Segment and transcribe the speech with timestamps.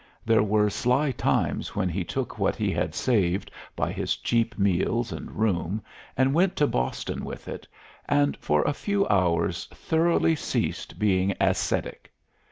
[0.25, 5.11] There were sly times when he took what he had saved by his cheap meals
[5.11, 5.83] and room
[6.17, 7.67] and went to Boston with it,
[8.09, 12.11] and for a few hours thoroughly ceased being ascetic.